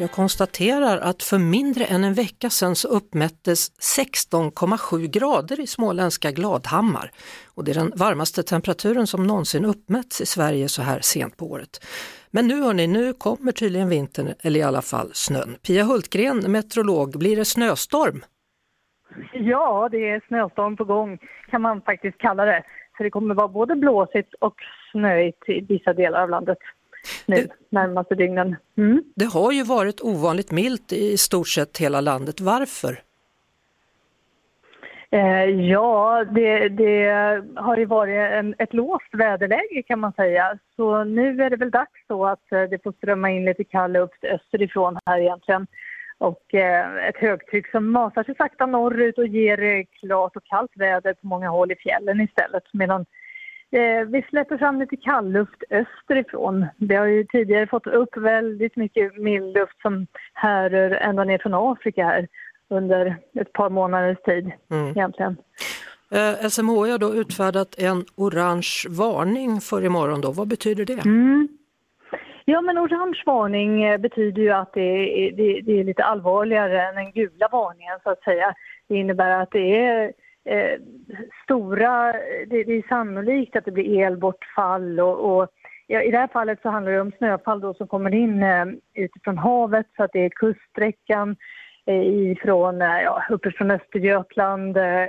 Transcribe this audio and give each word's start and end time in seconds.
Jag 0.00 0.10
konstaterar 0.10 0.98
att 0.98 1.22
för 1.22 1.38
mindre 1.38 1.84
än 1.84 2.04
en 2.04 2.14
vecka 2.14 2.50
sedan 2.50 2.76
så 2.76 2.88
uppmättes 2.88 3.60
16,7 4.00 5.06
grader 5.06 5.60
i 5.60 5.66
småländska 5.66 6.30
Gladhammar 6.30 7.10
och 7.54 7.64
det 7.64 7.70
är 7.70 7.74
den 7.74 7.92
varmaste 7.96 8.42
temperaturen 8.42 9.06
som 9.06 9.26
någonsin 9.26 9.64
uppmätts 9.64 10.20
i 10.20 10.26
Sverige 10.26 10.68
så 10.68 10.82
här 10.82 11.00
sent 11.00 11.36
på 11.36 11.50
året. 11.50 11.84
Men 12.30 12.48
nu 12.48 12.62
hörni, 12.62 12.86
nu 12.86 13.12
kommer 13.12 13.52
tydligen 13.52 13.88
vintern, 13.88 14.34
eller 14.42 14.60
i 14.60 14.62
alla 14.62 14.82
fall 14.82 15.10
snön. 15.12 15.56
Pia 15.66 15.84
Hultgren, 15.84 16.52
meteorolog, 16.52 17.18
blir 17.18 17.36
det 17.36 17.44
snöstorm? 17.44 18.24
Ja, 19.32 19.88
det 19.90 20.08
är 20.10 20.22
snöstorm 20.28 20.76
på 20.76 20.84
gång 20.84 21.18
kan 21.50 21.62
man 21.62 21.80
faktiskt 21.80 22.18
kalla 22.18 22.44
det. 22.44 22.62
För 22.96 23.04
det 23.04 23.10
kommer 23.10 23.34
vara 23.34 23.48
både 23.48 23.76
blåsigt 23.76 24.34
och 24.34 24.54
snöigt 24.92 25.48
i 25.48 25.60
vissa 25.60 25.92
delar 25.92 26.22
av 26.22 26.30
landet 26.30 26.58
nu, 27.26 27.36
det, 27.36 27.48
närmaste 27.70 28.14
dygnen. 28.14 28.56
Mm. 28.76 29.02
Det 29.16 29.24
har 29.24 29.52
ju 29.52 29.62
varit 29.62 30.00
ovanligt 30.00 30.50
milt 30.50 30.92
i 30.92 31.16
stort 31.16 31.48
sett 31.48 31.78
hela 31.78 32.00
landet. 32.00 32.40
Varför? 32.40 33.02
Eh, 35.10 35.44
ja, 35.44 36.24
det, 36.24 36.68
det, 36.68 37.08
har 37.56 37.76
ju 37.76 37.84
varit 37.84 38.32
en, 38.32 38.54
ett 38.58 38.74
låst 38.74 39.08
väderläge 39.12 39.82
kan 39.82 39.98
man 39.98 40.12
säga. 40.12 40.58
Så 40.76 41.04
nu 41.04 41.42
är 41.42 41.50
det 41.50 41.56
väl 41.56 41.70
dags 41.70 42.00
då 42.08 42.26
att 42.26 42.52
eh, 42.52 42.62
det 42.62 42.82
får 42.82 42.92
strömma 42.92 43.30
in 43.30 43.44
lite 43.44 43.64
kall 43.64 43.92
luft 43.92 44.24
österifrån 44.24 44.98
här 45.06 45.18
egentligen. 45.18 45.66
Och 46.18 46.54
eh, 46.54 47.08
ett 47.08 47.16
högtryck 47.16 47.70
som 47.70 47.90
masar 47.90 48.24
sig 48.24 48.34
sakta 48.36 48.66
norrut 48.66 49.18
och 49.18 49.26
ger 49.26 49.62
eh, 49.62 49.84
klart 50.00 50.36
och 50.36 50.44
kallt 50.44 50.72
väder 50.74 51.14
på 51.14 51.26
många 51.26 51.48
håll 51.48 51.72
i 51.72 51.76
fjällen 51.76 52.20
istället. 52.20 52.64
Medan 52.72 53.06
vi 54.06 54.24
släpper 54.28 54.58
fram 54.58 54.80
lite 54.80 54.96
kallluft 54.96 55.62
österifrån. 55.70 56.66
Vi 56.76 56.94
har 56.94 57.06
ju 57.06 57.24
tidigare 57.24 57.66
fått 57.66 57.86
upp 57.86 58.16
väldigt 58.16 58.76
mycket 58.76 59.16
mild 59.16 59.54
luft 59.54 59.80
som 59.82 60.06
härrör 60.32 60.90
ända 60.90 61.24
ner 61.24 61.38
från 61.38 61.54
Afrika 61.54 62.04
här 62.04 62.28
under 62.68 63.16
ett 63.40 63.52
par 63.52 63.70
månaders 63.70 64.18
tid 64.24 64.52
mm. 64.70 64.88
egentligen. 64.88 65.36
Eh, 66.10 66.48
SMHI 66.48 66.90
har 66.90 66.98
då 66.98 67.14
utfärdat 67.14 67.78
en 67.78 68.04
orange 68.16 68.84
varning 68.88 69.60
för 69.60 69.84
imorgon 69.84 70.20
då. 70.20 70.32
Vad 70.32 70.48
betyder 70.48 70.84
det? 70.84 71.04
Mm. 71.04 71.48
Ja 72.44 72.60
men 72.60 72.78
orange 72.78 73.22
varning 73.26 73.84
eh, 73.84 73.98
betyder 73.98 74.42
ju 74.42 74.50
att 74.50 74.72
det 74.72 74.80
är, 74.80 75.32
det, 75.32 75.60
det 75.60 75.80
är 75.80 75.84
lite 75.84 76.04
allvarligare 76.04 76.82
än 76.82 76.94
den 76.94 77.12
gula 77.12 77.48
varningen 77.52 77.98
så 78.02 78.10
att 78.10 78.22
säga. 78.22 78.54
Det 78.88 78.94
innebär 78.94 79.30
att 79.30 79.50
det 79.50 79.86
är 79.86 80.12
eh, 80.48 80.80
stora, 81.44 82.12
det, 82.46 82.64
det, 82.64 82.72
är 82.72 82.88
sannolikt 82.88 83.56
att 83.56 83.64
det 83.64 83.72
blir 83.72 84.06
elbortfall 84.06 85.00
och, 85.00 85.38
och 85.38 85.48
ja, 85.86 86.02
i 86.02 86.10
det 86.10 86.18
här 86.18 86.28
fallet 86.28 86.58
så 86.62 86.68
handlar 86.68 86.92
det 86.92 87.00
om 87.00 87.12
snöfall 87.18 87.60
då 87.60 87.74
som 87.74 87.86
kommer 87.86 88.14
in 88.14 88.42
eh, 88.42 88.66
utifrån 88.94 89.38
havet 89.38 89.86
så 89.96 90.02
att 90.02 90.12
det 90.12 90.24
är 90.24 90.30
kuststräckan 90.30 91.36
eh, 91.86 92.30
ifrån, 92.30 92.82
eh, 92.82 93.02
ja, 93.02 93.22
uppifrån 93.30 93.70
Östergötland, 93.70 94.76
eh, 94.76 95.08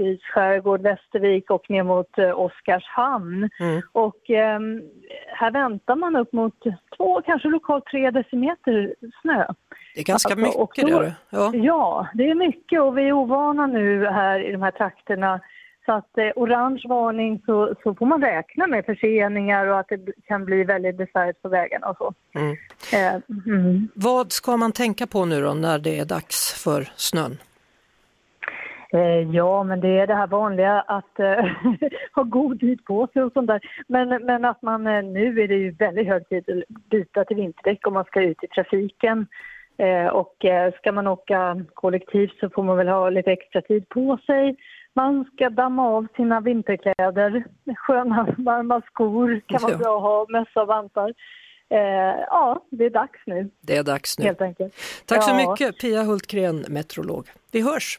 Gryts 0.00 0.24
skärgård, 0.24 0.80
Västervik 0.80 1.50
och 1.50 1.70
ner 1.70 1.82
mot 1.82 2.18
eh, 2.18 2.40
Oskarshamn. 2.40 3.50
Mm. 3.60 3.82
Och 3.92 4.30
eh, 4.30 4.60
här 5.34 5.50
väntar 5.50 5.96
man 5.96 6.16
upp 6.16 6.32
mot 6.32 6.54
två, 6.96 7.22
kanske 7.22 7.48
lokalt 7.48 7.84
tre 7.84 8.10
decimeter 8.10 8.94
snö. 9.22 9.46
Det 9.94 10.00
är 10.00 10.04
ganska 10.04 10.34
alltså, 10.34 10.60
mycket 10.60 10.86
då, 10.86 11.00
det. 11.00 11.14
Ja. 11.30 11.50
ja, 11.54 12.08
det 12.14 12.30
är 12.30 12.34
mycket 12.34 12.80
och 12.80 12.98
vi 12.98 13.08
är 13.08 13.12
ovana 13.12 13.66
nu 13.66 14.06
här 14.06 14.48
i 14.48 14.52
de 14.52 14.62
här 14.62 14.70
trakterna. 14.70 15.40
Så 15.86 15.92
att 15.92 16.18
eh, 16.18 16.30
orange 16.36 16.82
varning 16.88 17.42
så, 17.46 17.74
så 17.82 17.94
får 17.94 18.06
man 18.06 18.22
räkna 18.22 18.66
med 18.66 18.84
förseningar 18.84 19.66
och 19.66 19.78
att 19.78 19.88
det 19.88 20.12
kan 20.26 20.44
bli 20.44 20.64
väldigt 20.64 20.96
besvärligt 20.96 21.42
på 21.42 21.48
vägarna 21.48 21.86
och 21.86 21.96
så. 21.96 22.14
Mm. 22.34 22.56
Eh, 22.92 23.22
mm. 23.46 23.88
Vad 23.94 24.32
ska 24.32 24.56
man 24.56 24.72
tänka 24.72 25.06
på 25.06 25.24
nu 25.24 25.40
då 25.40 25.54
när 25.54 25.78
det 25.78 25.98
är 25.98 26.04
dags 26.04 26.62
för 26.64 26.88
snön? 26.96 27.38
Eh, 28.92 29.34
ja, 29.36 29.64
men 29.64 29.80
det 29.80 29.98
är 29.98 30.06
det 30.06 30.14
här 30.14 30.26
vanliga 30.26 30.80
att 30.80 31.20
eh, 31.20 31.44
ha 32.14 32.22
god 32.22 32.60
tid 32.60 32.84
på 32.84 33.08
sig 33.12 33.22
och 33.22 33.32
sånt 33.32 33.46
där. 33.46 33.60
Men, 33.88 34.08
men 34.08 34.44
att 34.44 34.62
man 34.62 34.86
eh, 34.86 35.02
nu 35.02 35.42
är 35.42 35.48
det 35.48 35.54
ju 35.54 35.70
väldigt 35.70 36.06
hög 36.06 36.28
tid 36.28 36.50
att 36.50 36.90
byta 36.90 37.24
till 37.24 37.36
vinterdäck 37.36 37.86
om 37.86 37.94
man 37.94 38.04
ska 38.04 38.22
ut 38.22 38.44
i 38.44 38.46
trafiken. 38.46 39.26
Och 40.12 40.36
ska 40.78 40.92
man 40.92 41.06
åka 41.06 41.64
kollektivt 41.74 42.38
så 42.40 42.50
får 42.50 42.62
man 42.62 42.76
väl 42.76 42.88
ha 42.88 43.10
lite 43.10 43.32
extra 43.32 43.62
tid 43.62 43.88
på 43.88 44.18
sig. 44.26 44.56
Man 44.94 45.24
ska 45.34 45.50
damma 45.50 45.88
av 45.88 46.06
sina 46.16 46.40
vinterkläder. 46.40 47.44
Sköna 47.76 48.34
varma 48.38 48.80
skor 48.80 49.40
kan 49.46 49.62
vara 49.62 49.76
bra 49.76 49.96
att 49.96 50.02
ha, 50.02 50.26
mössa 50.28 50.62
och 50.62 50.68
vantar. 50.68 51.14
Ja, 52.28 52.66
det 52.70 52.84
är 52.84 52.90
dags 52.90 53.20
nu. 53.26 53.50
Det 53.60 53.76
är 53.76 53.82
dags 53.82 54.18
nu. 54.18 54.24
Helt 54.24 54.40
enkelt. 54.40 54.74
Tack 55.06 55.22
så 55.22 55.34
mycket 55.34 55.80
Pia 55.80 56.02
Hultgren, 56.02 56.64
meteorolog. 56.68 57.28
Vi 57.52 57.60
hörs! 57.60 57.98